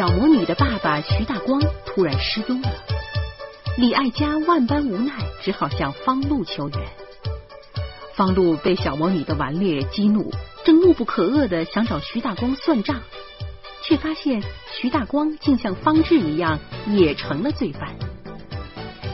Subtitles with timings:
[0.00, 2.72] 小魔女的爸爸徐大光突然失踪了，
[3.76, 5.12] 李爱佳万般无奈，
[5.42, 6.88] 只好向方路求援。
[8.14, 10.32] 方路被小魔女的顽劣激怒，
[10.64, 13.02] 正怒不可遏的想找徐大光算账，
[13.84, 14.42] 却发现
[14.72, 16.58] 徐大光竟像方志一样，
[16.88, 17.94] 也成了罪犯。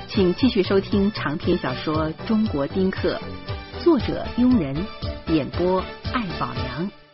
[0.06, 3.18] 请继续收听长篇小说《中国丁克》，
[3.82, 4.86] 作者庸人，
[5.26, 5.80] 演播
[6.12, 7.05] 艾宝良。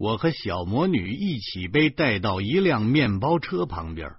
[0.00, 4.16] 我和小魔女一起被带到一辆面包车旁边，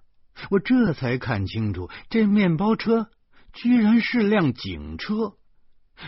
[0.52, 3.10] 我这才看清楚，这面包车
[3.52, 5.34] 居然是辆警车。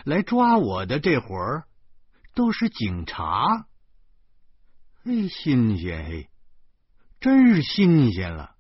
[0.06, 1.64] 来抓我的这伙儿
[2.36, 3.66] 都是警察，
[5.06, 6.30] 哎，新鲜嘿，
[7.20, 8.52] 真是新鲜了！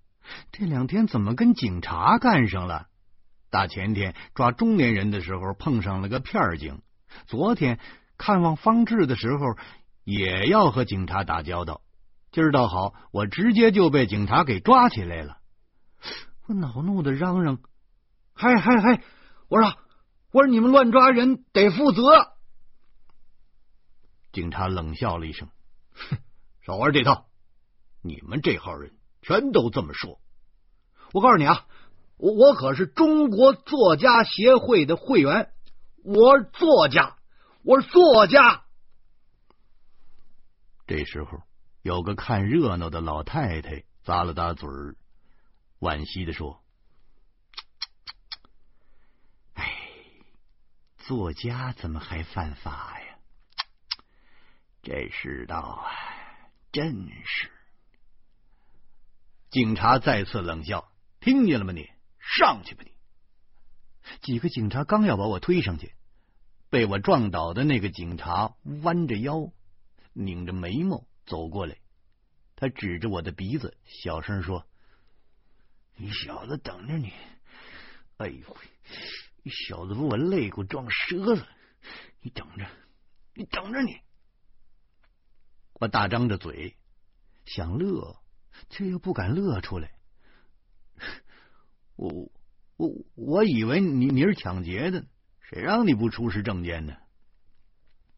[0.51, 2.87] 这两天怎么跟警察干上了？
[3.51, 6.81] 大前天抓中年人的时候碰上了个片警，
[7.27, 7.77] 昨天
[8.17, 9.55] 看望方志的时候
[10.03, 11.81] 也要和警察打交道。
[12.31, 15.37] 今儿倒好，我直接就被警察给抓起来了。
[16.47, 17.59] 我恼怒的嚷嚷
[18.33, 19.03] ：“嗨嗨嗨！
[19.49, 19.77] 我说。”
[20.33, 22.01] 我说：“你们乱抓人得负责。”
[24.33, 25.47] 警察冷笑了一声
[25.93, 26.17] ：“哼，
[26.65, 27.27] 少玩这套！
[28.01, 30.19] 你们这号人全都这么说。
[31.11, 31.67] 我告诉你啊，
[32.17, 35.51] 我我可是中国作家协会的会员，
[36.03, 37.15] 我是作家，
[37.63, 38.62] 我是作家。”
[40.85, 41.43] 这时候，
[41.81, 44.95] 有个看热闹的老太太咂了咂嘴儿，
[45.79, 46.61] 惋惜的说。
[51.05, 53.17] 作家怎么还犯法呀？
[54.81, 55.91] 这世道啊，
[56.71, 57.51] 真是！
[59.49, 60.89] 警察再次冷笑
[61.19, 61.73] ：“听见了吗？
[61.73, 61.89] 你
[62.19, 62.91] 上去吧！”你
[64.21, 65.93] 几个警察刚要把我推上去，
[66.69, 69.51] 被我撞倒的那个警察弯着腰，
[70.13, 71.77] 拧着眉毛走过来，
[72.55, 74.67] 他指着我的鼻子，小声说
[75.97, 77.11] ：“你小子等着你！”
[78.17, 78.57] 哎呦！
[79.41, 81.47] 你小子把我肋骨撞折了！
[82.21, 82.65] 你等着，
[83.33, 83.99] 你等着你！
[85.73, 86.77] 我大张着嘴
[87.45, 88.21] 想乐，
[88.69, 89.91] 却又不敢乐出来。
[91.95, 92.31] 我
[92.77, 95.05] 我我以为你你是抢劫的，
[95.41, 96.95] 谁让你不出示证件呢？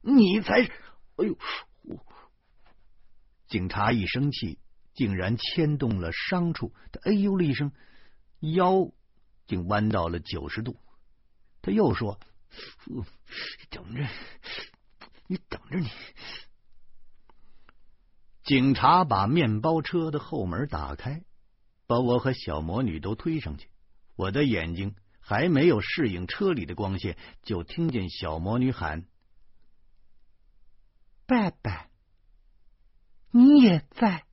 [0.01, 0.71] 你才是！
[1.15, 1.37] 哎呦！
[3.55, 4.59] 警察一生气，
[4.93, 6.73] 竟然牵动了伤处。
[6.91, 7.71] 他哎呦了一声，
[8.41, 8.91] 腰
[9.47, 10.77] 竟弯到了九十度。
[11.61, 12.19] 他又说
[13.71, 14.05] ：“等着，
[15.27, 15.89] 你等着你。”
[18.43, 21.23] 警察把面包车的后门打开，
[21.87, 23.69] 把我和小魔女都推上去。
[24.17, 29.05] 我的眼睛还没有适应车里的光线，就听见小魔女喊
[31.25, 31.87] ：“爸爸，
[33.31, 34.23] 你也在。”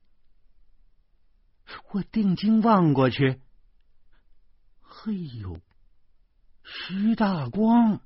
[1.92, 3.41] 我定睛望过去，
[4.82, 5.58] 嘿呦！
[6.64, 8.00] 徐大光，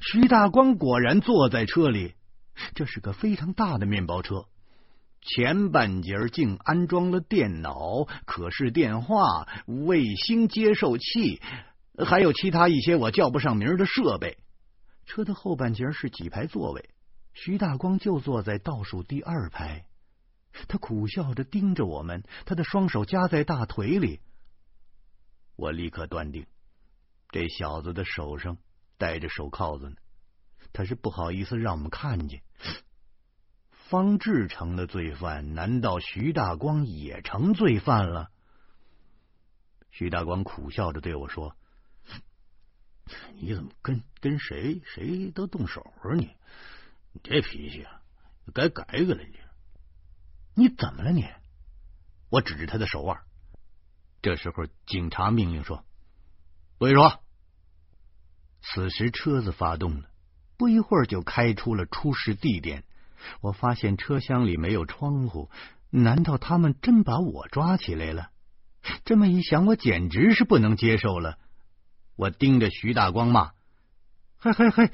[0.00, 2.14] 徐大光果然坐在车里。
[2.74, 4.46] 这是个非常大的面包车，
[5.22, 11.40] 前半截竟安装了电脑、可视电话、卫星接收器，
[12.04, 14.38] 还有其他一些我叫不上名的设备。
[15.06, 16.90] 车的后半截是几排座位，
[17.32, 19.86] 徐大光就坐在倒数第二排。
[20.68, 24.20] 他苦笑着盯着我们，他的双手夹在大腿里。
[25.56, 26.46] 我立刻断定。
[27.30, 28.58] 这小子的手上
[28.98, 29.96] 戴着手铐子呢，
[30.72, 32.42] 他是不好意思让我们看见。
[33.70, 38.30] 方志成的罪犯，难道徐大光也成罪犯了？
[39.90, 41.56] 徐大光苦笑着对我说
[43.38, 46.14] ：“你怎么跟跟谁谁都动手啊？
[46.14, 46.30] 你
[47.12, 48.00] 你这脾气啊，
[48.54, 49.14] 该改改了。
[49.24, 49.38] 你
[50.54, 51.10] 你怎么了？
[51.12, 51.26] 你？”
[52.30, 53.20] 我指着他的手腕。
[54.22, 55.84] 这时候，警察命令说。
[56.78, 57.20] 不许说。
[58.62, 60.10] 此时车子发动了，
[60.56, 62.84] 不一会儿就开出了出事地点。
[63.40, 65.50] 我发现车厢里没有窗户，
[65.90, 68.30] 难道他们真把我抓起来了？
[69.04, 71.38] 这么一想，我简直是不能接受了。
[72.16, 73.52] 我盯着徐大光骂
[74.36, 74.92] ：“嘿嘿嘿！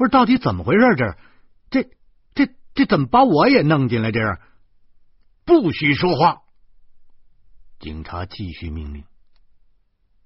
[0.00, 0.96] 不是到底怎么回事？
[0.96, 1.90] 这这
[2.32, 4.10] 这这怎么把我也弄进来？
[4.10, 4.40] 这样
[5.44, 6.40] 不许说话！”
[7.78, 9.04] 警察继续命令。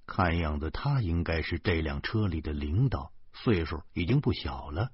[0.06, 4.92] 看样子他应该是这辆车里的领导，岁数已经不小了，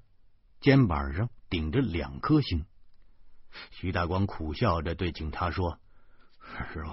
[0.61, 2.65] 肩膀上顶着两颗星。
[3.69, 5.77] 徐大光苦笑着对警察说
[6.73, 6.91] ：“师傅，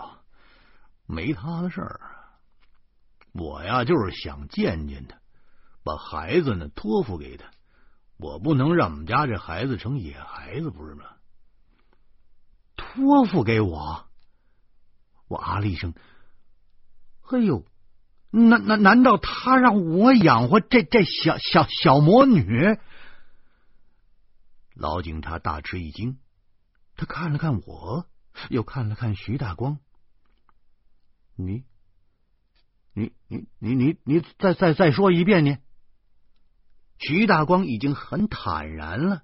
[1.06, 2.00] 没他的事儿，
[3.32, 5.18] 我呀就是想见见他，
[5.82, 7.48] 把孩子呢托付给他，
[8.18, 11.04] 我不能让我们家这孩子成野孩子，不是吗？”
[12.76, 14.06] 托付给我。
[15.28, 15.94] 我啊了一声
[17.20, 17.64] ：“嘿呦，
[18.30, 22.78] 难难难道他让我养活这这小小小魔女？”
[24.74, 26.18] 老警察大吃一惊，
[26.96, 28.06] 他看了看我，
[28.48, 29.78] 又看了看徐大光。
[31.36, 31.64] 你，
[32.94, 35.58] 你，你，你，你，你再再再说一遍呢？
[36.98, 39.22] 徐大光已经很坦然了。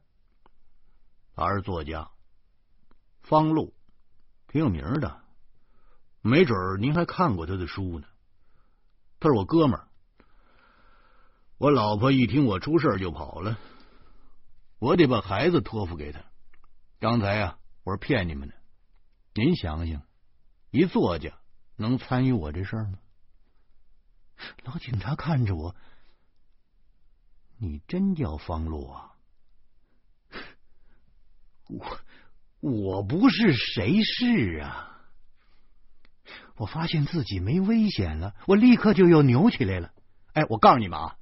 [1.35, 2.11] 他是作家，
[3.23, 3.75] 方路，
[4.47, 5.21] 挺有名的，
[6.21, 8.07] 没准您还看过他的书呢。
[9.19, 9.89] 他是我哥们儿，
[11.59, 13.59] 我老婆一听我出事就跑了。
[14.79, 16.21] 我得把孩子托付给他。
[17.01, 18.55] 刚才啊，我是骗你们的。
[19.35, 20.03] 您想想，
[20.71, 21.33] 一作家
[21.77, 22.99] 能参与我这事儿吗？
[24.63, 25.75] 老警察看着我，
[27.65, 29.13] 你真叫方路啊？
[31.69, 31.99] 我
[32.61, 34.91] 我不是谁是啊？
[36.57, 39.91] 我发现自己没危险了，我立刻就又扭起来了。
[40.35, 41.17] 哎，我告诉你们啊！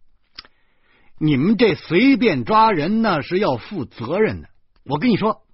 [1.18, 4.48] 你们这随便抓人那是要负责任的。
[4.84, 5.46] 我跟你说，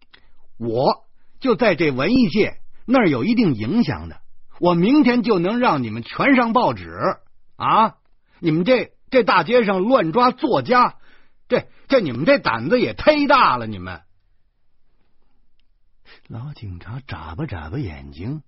[0.59, 1.07] 我
[1.39, 4.21] 就在这文艺界那儿有一定影响的。
[4.59, 6.91] 我明天就能让你们全上报纸
[7.57, 7.99] 啊！
[8.41, 10.99] 你们这这大街上乱抓作家，
[11.49, 13.67] 这这你们这胆子也忒大了！
[13.67, 14.03] 你们
[16.27, 18.43] 老警察眨巴眨巴眼睛，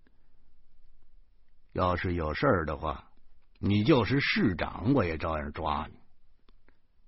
[1.73, 3.11] 要是有事儿的话，
[3.59, 5.99] 你就是市长，我也照样抓你。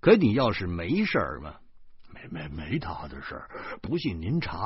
[0.01, 1.57] 可你要是没事儿嘛，
[2.09, 4.59] 没没没他的事儿，不信您查，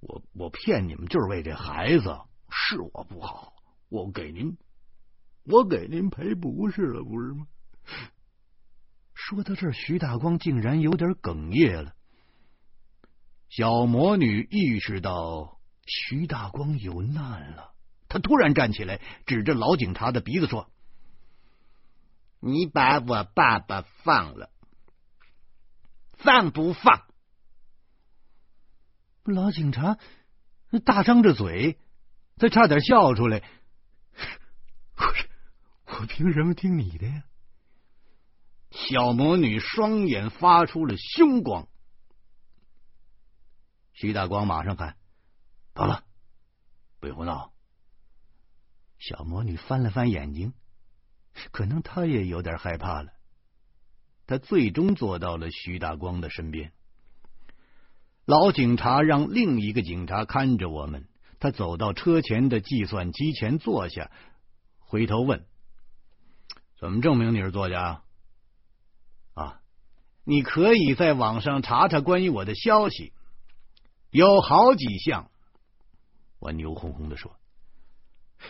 [0.00, 2.20] 我我骗你们就是为这孩子，
[2.50, 3.54] 是我不好，
[3.88, 4.56] 我给您，
[5.44, 7.46] 我给您赔不是了，不是吗？
[9.14, 11.94] 说到这，徐大光竟然有点哽咽了。
[13.48, 17.72] 小魔女意识到徐大光有难了，
[18.08, 20.70] 她突然站起来，指着老警察的鼻子说。
[22.40, 24.50] 你把我爸爸放了，
[26.18, 27.04] 放不放？
[29.24, 29.98] 老警察
[30.84, 31.78] 大张着嘴，
[32.36, 33.42] 他差点笑出来。
[34.96, 35.04] 我
[35.86, 37.24] 我凭什么听你的呀？
[38.70, 41.68] 小魔女双眼发出了凶光。
[43.92, 44.96] 徐大光马上喊
[45.74, 46.04] ：“好了，
[47.00, 47.52] 不胡闹。”
[48.98, 50.54] 小魔女翻了翻眼睛。
[51.52, 53.12] 可能她也有点害怕了。
[54.26, 56.72] 她最终坐到了徐大光的身边。
[58.24, 61.08] 老警察让另一个警察看着我们。
[61.40, 64.10] 他走到车前的计算机前坐下，
[64.80, 65.46] 回头问
[66.80, 68.02] ：“怎么证明你是作家？”
[70.28, 73.14] 你可以在网上查查关于我的消息，
[74.10, 75.30] 有好几项。
[76.38, 77.34] 我牛哄哄的说。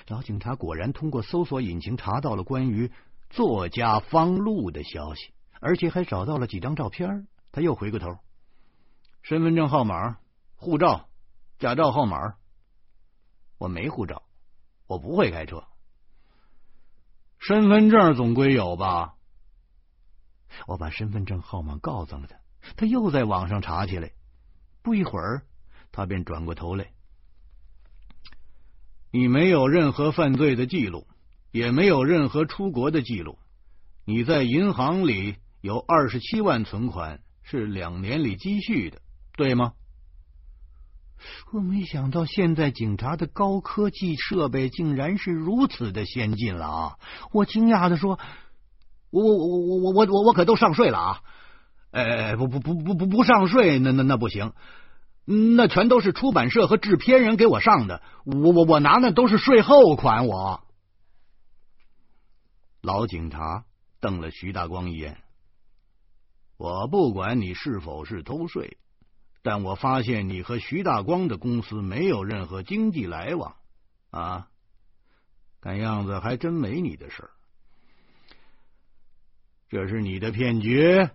[0.08, 2.90] 老警察果然通过搜索引擎查到了关于
[3.30, 7.28] 作家方路的消息，而且还找到了几张照片。
[7.52, 8.08] 他又回过头，
[9.22, 10.19] 身份证号码、
[10.56, 11.08] 护照、
[11.60, 12.34] 驾照号码。
[13.56, 14.25] 我没护照，
[14.88, 15.62] 我不会开车。
[17.38, 19.14] 身份证总归有吧？
[20.66, 22.37] 我把身份证号码告诉了他，
[22.76, 24.12] 他又在网上查起来。
[24.82, 25.43] 不一会儿，
[25.93, 26.90] 他便转过头来。
[29.11, 31.06] 你没有任何犯罪的记录，
[31.50, 33.38] 也没有任何出国的记录。
[34.04, 39.00] 你在银行里有二十七万存款，是两年里积蓄的，
[39.37, 39.73] 对吗？
[41.52, 46.99] 我没想到现在警察的高科技设备竟然是如此的先进了啊！
[47.32, 48.21] 我惊讶的说
[49.10, 51.22] ：“我我我我我我我可都上税了啊！
[51.90, 54.52] 哎，不不不不不不上税，那那那不行。”
[55.30, 60.26] 那全都是出版社和制片人给我上的，我我我拿那都是税后款。
[60.26, 60.64] 我
[62.80, 63.66] 老警察
[64.00, 65.18] 瞪了徐大光一眼，
[66.56, 68.78] 我不管你是否是偷税，
[69.42, 73.56] 但我发现你和徐大光的公司没有任何经济来往
[74.10, 74.48] 啊，
[75.60, 77.30] 看样子还真没你的事儿，
[79.68, 81.08] 这是你的骗局。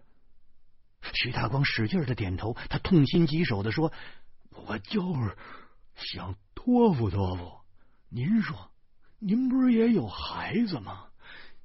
[1.13, 3.91] 徐大光使劲的点头，他痛心疾首的说
[4.67, 5.35] ：“我就是
[5.95, 7.51] 想托付托付。
[8.09, 8.71] 您说，
[9.19, 11.07] 您不是也有孩子吗？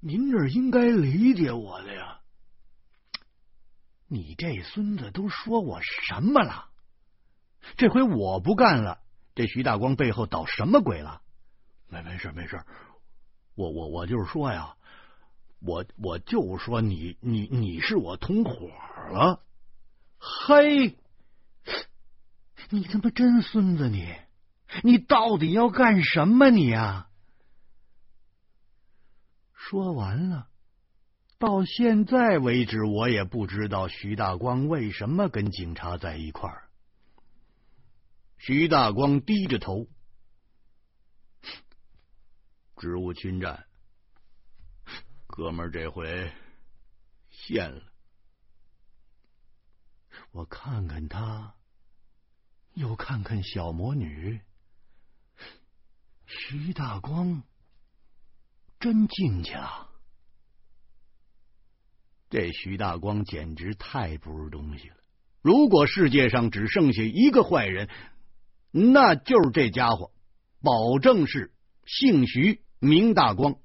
[0.01, 2.21] 您这应该理解我的呀。
[4.07, 6.71] 你这孙子都说我什么了？
[7.77, 9.01] 这回我不干了，
[9.35, 11.21] 这徐大光背后捣什么鬼了？
[11.89, 12.65] 没没事没事，
[13.55, 14.75] 我我我就是说呀。”
[15.61, 18.69] 我我就说你你你是我同伙
[19.11, 19.43] 了，
[20.19, 20.97] 嘿，
[22.71, 24.15] 你他妈真孙子你！
[24.83, 26.51] 你到底要干什么？
[26.51, 27.09] 你呀！
[29.55, 30.49] 说完了，
[31.39, 36.69] 到现在为止，我也不知道徐大光为什么跟警察在一块儿。
[38.37, 39.87] 徐大光低着头，
[42.77, 43.68] 职务侵占，
[45.39, 46.33] 哥们儿这回
[47.31, 47.81] 现了。
[50.33, 51.55] 我看看他，
[52.75, 54.41] 又看看小魔女。
[56.27, 57.45] 徐大光
[58.81, 59.89] 真进去了，
[62.29, 64.97] 这徐大光简直太不是东西了。
[65.41, 67.89] 如果世界上只剩下一个坏人，
[68.73, 70.11] 那就是这家伙，
[70.61, 71.55] 保证是
[71.87, 73.61] 姓徐名大光。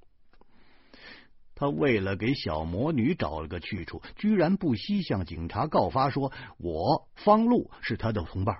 [1.56, 8.58] 他为了给小魔女找了个去处，居然不惜向警察告发，说我方路是他的同伴。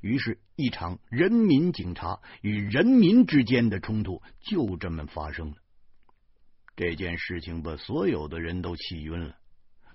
[0.00, 5.56] 于是，一场人民警察与人民之间的冲突就这么发生了。
[6.74, 9.36] 这件事情把所有的人都气晕了。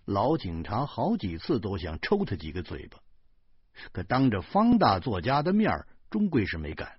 [0.06, 2.98] 老警察好几次都想抽他几个嘴巴，
[3.92, 6.94] 可当着方大作家的面，终归是没敢。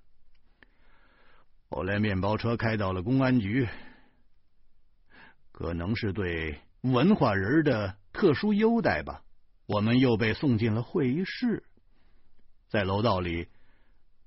[1.70, 3.66] 后来，面包车开到了公安局，
[5.60, 9.22] 可能是对文化人的特殊优待吧，
[9.66, 11.64] 我们又被送进了会议室。
[12.70, 13.46] 在楼道里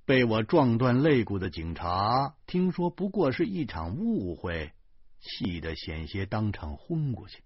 [0.06, 4.74] 被我撞断肋骨的警察，听说不过是一场误会，
[5.22, 7.42] 气得险些当场昏过去。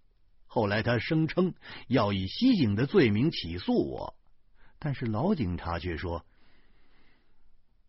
[0.48, 1.53] 后来他声称
[1.88, 4.17] 要以袭警的罪名起诉我，
[4.79, 6.25] 但是老警察却说：“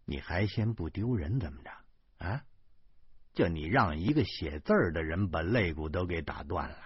[0.07, 2.25] 你还嫌不丢人怎么着？
[2.25, 2.45] 啊，
[3.39, 6.77] 就你让一个写字的人把肋骨都给打断了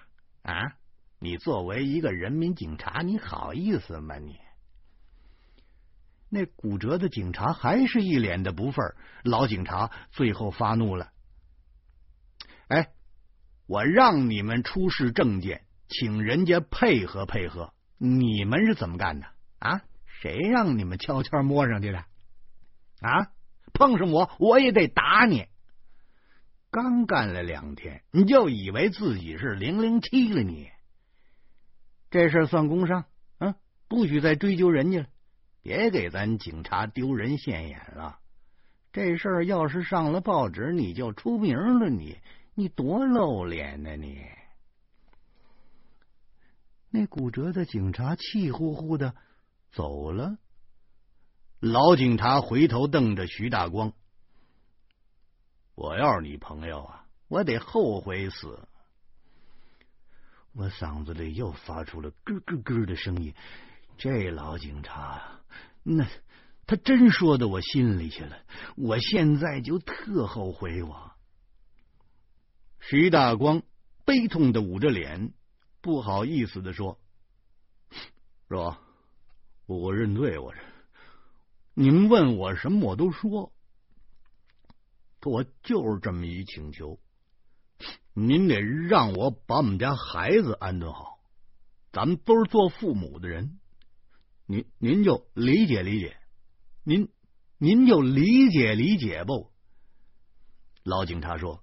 [0.43, 0.75] 啊？
[1.19, 4.19] 你作为一个人民警察，你好意思吗？
[4.19, 4.39] 你？”
[6.29, 8.95] 那骨折的警察还是一脸的不忿
[9.25, 11.11] 老警察最后发怒了
[12.69, 12.91] ：“哎，
[13.67, 19.27] 我让你们出示证件，请人家配合配合，你们是怎么干的
[19.59, 19.81] 啊？
[20.21, 22.05] 谁让你们悄悄摸上去的？
[23.01, 23.33] 啊，
[23.73, 25.47] 碰上我我也得打你！
[26.73, 30.43] 刚干了两天，你就以为自己是零零七了？
[30.43, 30.69] 你
[32.11, 33.05] 这事算工伤，
[33.39, 33.55] 嗯，
[33.87, 35.07] 不许再追究人家了。”
[35.65, 38.19] 别给咱警察丢人现眼了！
[38.91, 41.89] 这事儿要是上了报纸，你就出名了。
[41.89, 42.19] 你
[42.55, 43.95] 你多露脸呢！
[43.95, 44.19] 你
[46.91, 49.15] 那骨折的警察气呼呼的
[49.71, 50.37] 走了。
[51.61, 53.93] 老警察回头瞪着徐大光
[55.83, 58.69] ：“我要是你朋友啊，我得后悔死！”
[60.55, 63.35] 我嗓子里又发出了咯咯咯的声音。
[63.99, 65.41] 这老警察。
[65.83, 66.07] 那
[66.67, 68.39] 他真说到我心里去了，
[68.77, 70.85] 我现在就特后悔。
[70.85, 71.11] 我
[72.79, 73.63] 徐大光
[74.05, 75.33] 悲痛的捂着脸，
[75.81, 77.01] 不好意思的说
[78.49, 78.79] ：“是吧？
[79.67, 80.61] 我认罪，我这
[81.75, 83.53] 您问我什么我都说，
[85.31, 86.99] 我就是这么一请求，
[88.15, 91.19] 您得让我把我们家孩子安顿好。
[91.93, 93.59] 咱们都是做父母的人。”
[94.45, 96.17] 您您就理解理解，
[96.83, 97.09] 您
[97.59, 99.51] 您就理解理解不？
[100.83, 101.63] 老警察说：“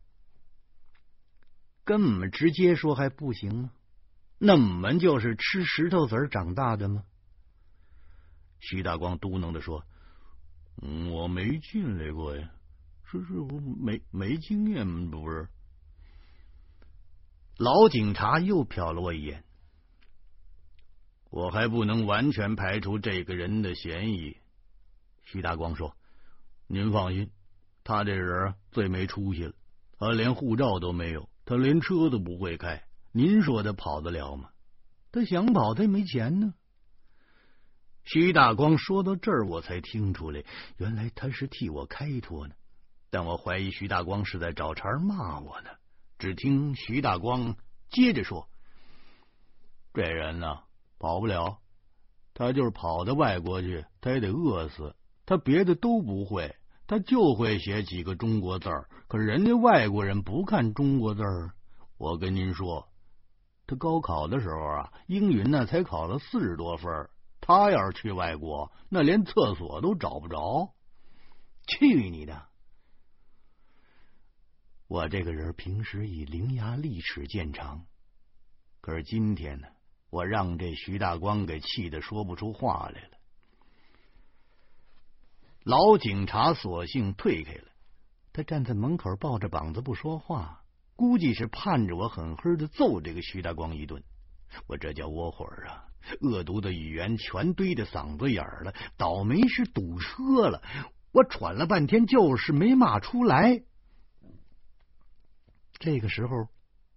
[1.83, 3.71] 跟我们直接说还不行吗？
[4.39, 7.03] 那我们就是吃石头子儿长大的吗？”
[8.59, 9.85] 徐大光嘟囔的说
[11.11, 12.49] ：“我没进来过呀，
[13.11, 15.47] 是是，我没没经验，不是。”
[17.57, 19.43] 老警察又瞟了我一眼。
[21.31, 24.37] 我还不能完全排除这个人的嫌疑，
[25.25, 25.95] 徐大光说
[26.67, 27.29] ：“您放心，
[27.83, 29.53] 他这人最没出息了，
[29.97, 34.49] 他连护照都没有，他连车都不会开，您说他跑得了吗？
[35.11, 36.53] 他想跑，他也没钱呢。”
[38.05, 40.43] 徐大光说到这儿，我才听出来，
[40.77, 42.55] 原来他是替我开脱呢。
[43.09, 45.69] 但我怀疑徐大光是在找茬骂我呢。
[46.17, 47.55] 只听徐大光
[47.89, 48.49] 接着说
[49.93, 50.59] ：“这人呢？”
[50.99, 51.59] 跑不了，
[52.33, 54.95] 他就是跑到外国去，他也得饿死。
[55.25, 58.89] 他别的都不会，他就会写几个中国字儿。
[59.07, 61.51] 可人家外国人不看中国字儿。
[61.97, 62.89] 我跟您说，
[63.65, 67.09] 他高考的时候啊，英语那才考了四十多分。
[67.39, 70.73] 他要是去外国，那连厕所都找不着。
[71.65, 72.45] 去你的！
[74.89, 77.85] 我这个人平时以伶牙俐齿见长，
[78.81, 79.67] 可是今天呢？
[80.09, 83.09] 我让这徐大光给气得说不出话来了。
[85.61, 87.65] 老警察索性退开了。
[88.33, 90.63] 他站在门口，抱着膀子不说话，
[90.95, 94.03] 估计是盼着我狠狠的揍这个徐大光一顿。
[94.65, 95.85] 我这叫窝火啊！
[96.21, 98.73] 恶毒的语言全堆在嗓子眼了。
[98.97, 100.63] 倒霉是堵车了，
[101.11, 103.61] 我喘了半天，就是没骂出来。
[105.79, 106.49] 这个时候，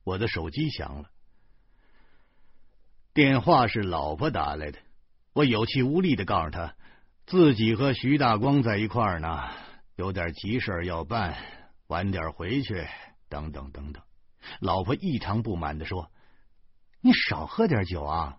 [0.02, 1.08] 我的手机响了，
[3.14, 4.78] 电话是老婆打来的。
[5.32, 6.74] 我有气无力的告诉他，
[7.24, 9.50] 自己和徐大光在一块儿呢，
[9.94, 11.38] 有点急事要办，
[11.86, 12.86] 晚点回去，
[13.28, 14.02] 等等等等。
[14.60, 16.10] 老婆异常不满的说
[17.00, 18.38] ：“你少喝点酒啊！”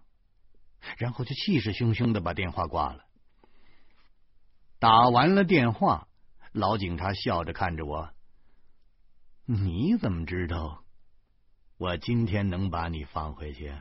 [1.00, 3.06] 然后就气势汹汹的把电话挂了。
[4.78, 6.10] 打完了电话，
[6.52, 8.13] 老警察笑着看着我。
[9.46, 10.86] 你怎么知道
[11.78, 13.74] 我今天能把你放回去？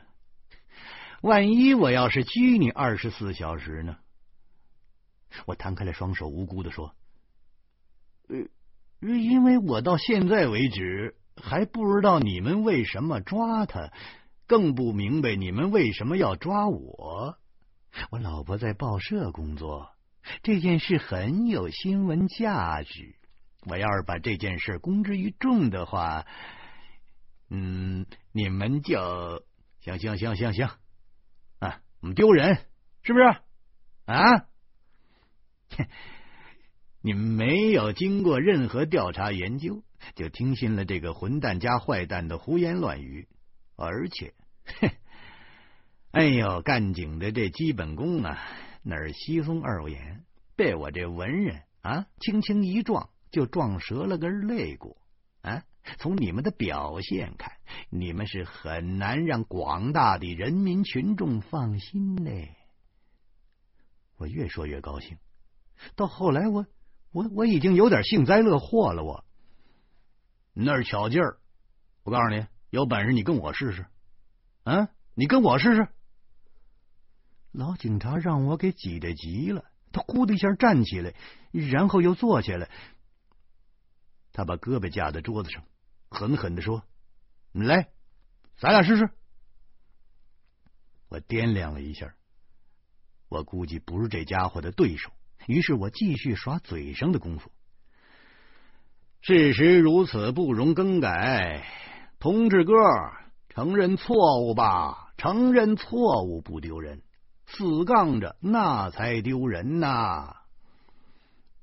[1.20, 3.96] 万一我要是拘你二十四小时呢？
[5.46, 6.96] 我摊开了双手，无辜的说
[8.28, 8.38] ：“呃，
[9.08, 13.92] 因为我到现在为止还不知道你们为什么抓他，
[14.48, 17.38] 更不明白你们为什么要抓我。
[18.10, 19.92] 我老婆在报社工作，
[20.42, 23.14] 这件事很有新闻价值。”
[23.64, 26.26] 我要是把这件事公之于众的话，
[27.48, 29.44] 嗯，你们就
[29.80, 30.68] 行行行行行
[31.60, 32.56] 啊，我们丢人
[33.02, 33.24] 是不是
[34.06, 34.46] 啊？
[37.02, 39.82] 你们没有经过任何调查研究，
[40.14, 43.28] 就听信了这个混蛋加坏蛋的胡言乱语，
[43.76, 44.34] 而且，
[46.12, 48.38] 哎呦，干警的这基本功啊，
[48.82, 50.24] 那是稀松二五眼，
[50.56, 53.08] 被我这文人啊轻轻一撞。
[53.32, 54.96] 就撞折了根肋骨
[55.40, 55.64] 啊！
[55.98, 57.54] 从你们的表现看，
[57.90, 62.30] 你们是很难让广大的人民群众放心的。
[64.16, 65.18] 我越说越高兴，
[65.96, 66.66] 到后来我
[67.10, 69.02] 我我已经有点幸灾乐祸了。
[69.02, 69.24] 我
[70.52, 71.38] 那是巧劲儿，
[72.04, 73.86] 我告诉你，有本事你跟我试试，
[74.62, 75.88] 啊，你跟我试试。
[77.50, 81.12] 老警察让我给挤得急了，他呼的一下站起来，
[81.50, 82.70] 然后又坐下来。
[84.32, 85.62] 他把胳膊架在桌子上，
[86.10, 86.82] 狠狠的说
[87.52, 87.90] ：“你来，
[88.58, 89.10] 咱俩试试。”
[91.08, 92.14] 我掂量了一下，
[93.28, 95.10] 我估计不是这家伙的对手，
[95.46, 97.52] 于是我继续耍嘴上的功夫。
[99.20, 101.64] 事实如此，不容更改。
[102.18, 102.72] 同志哥，
[103.50, 107.02] 承认错误吧，承认错误不丢人，
[107.46, 110.41] 死杠着那才丢人呐！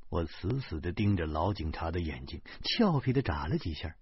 [0.09, 3.95] 我死死的盯着老警察的眼睛，俏皮的眨了几下。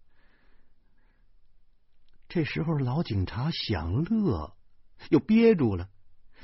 [2.30, 4.56] 这时候，老警察想乐，
[5.10, 5.90] 又憋住了，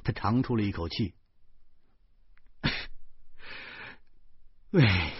[0.03, 1.13] 他长出了一口气。
[4.71, 5.11] 喂，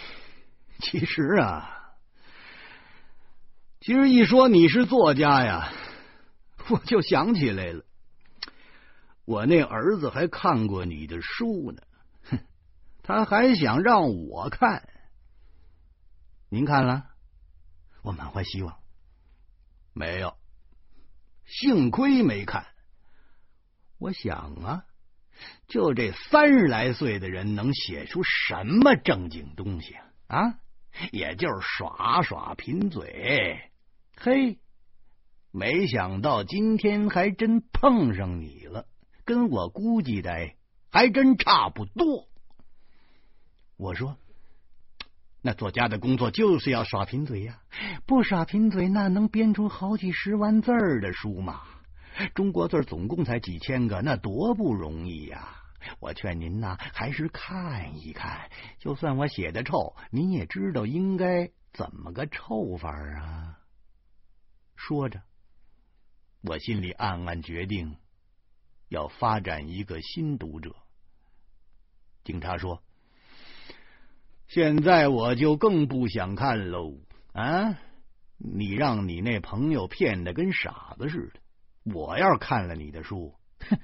[0.80, 1.94] 其实啊，
[3.80, 5.72] 其实一说你是作家呀，
[6.68, 7.84] 我就想起来了，
[9.24, 11.82] 我那儿子还看过你的书呢。
[13.06, 14.88] 他还想让我看，
[16.48, 17.04] 您看了？
[18.00, 18.78] 我满怀希望。
[19.92, 20.38] 没有，
[21.44, 22.66] 幸亏没看。
[23.98, 24.86] 我想啊，
[25.68, 29.94] 就这三十来岁的人能写出什么正经东西
[30.26, 30.38] 啊？
[30.38, 30.58] 啊，
[31.12, 33.70] 也就是耍耍贫嘴。
[34.16, 34.58] 嘿，
[35.50, 38.86] 没想到今天还真碰上你了，
[39.26, 40.32] 跟我估计的
[40.90, 42.30] 还真差不多。
[43.76, 44.16] 我说
[45.42, 47.60] ：“那作家的工作就是要耍贫嘴呀，
[48.06, 51.62] 不耍贫嘴，那能编出好几十万字的书吗？
[52.34, 55.60] 中国字总共才几千个，那多不容易呀！
[55.98, 58.48] 我劝您呐，还是看一看。
[58.78, 63.58] 就算我写的臭，您也知道应该怎么个臭法啊。”
[64.76, 65.20] 说着，
[66.42, 67.96] 我心里暗暗决定
[68.88, 70.76] 要发展一个新读者。
[72.22, 72.80] 警察说。
[74.46, 76.98] 现在我就更不想看喽
[77.32, 77.78] 啊！
[78.36, 81.40] 你让你那朋友骗的跟傻子似的，
[81.92, 83.78] 我要是看了你的书，哼，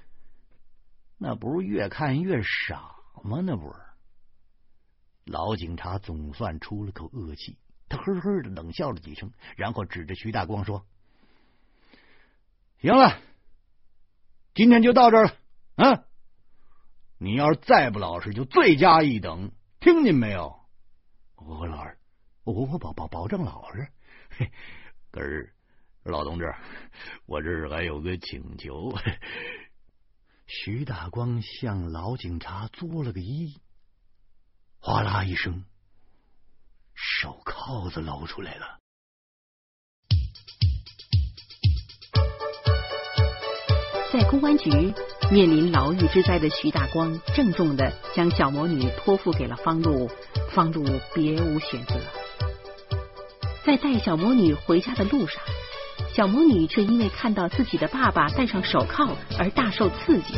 [1.18, 3.40] 那不是越看越傻吗？
[3.42, 3.79] 那不是？
[5.25, 10.85] 老警察总算出了口恶气，他呵呵的冷笑了几声，然后指着徐大光说
[12.83, 13.20] ：“行了，
[14.55, 15.33] 今天就到这儿了
[15.77, 16.05] 啊！
[17.18, 20.61] 你要是再不老实，就罪加一等。”听见没有？
[21.37, 21.99] 我老二，
[22.45, 23.88] 我我保保保证老实。
[25.11, 25.55] 可是
[26.03, 26.55] 老同志，
[27.25, 28.93] 我这儿还有个请求。
[30.47, 33.57] 徐大光向老警察作了个揖，
[34.81, 35.64] 哗啦一声，
[36.95, 38.79] 手铐子露出来了。
[44.12, 44.69] 在公安局
[45.33, 50.11] 面临牢狱之灾的徐大光，郑重的将小魔女托付给了方露，
[50.51, 51.95] 方露别无选择。
[53.64, 55.40] 在带小魔女回家的路上，
[56.12, 60.35] 小魔女却因为看到自己的爸爸戴上手铐而大受刺激。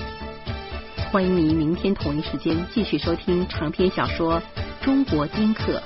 [1.10, 4.40] 欢迎您明天同一时间继续收听长篇小说
[4.84, 5.78] 《中国丁克》。